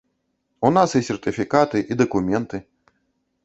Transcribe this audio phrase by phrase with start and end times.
[0.69, 2.57] У нас і сертыфікаты, і дакументы.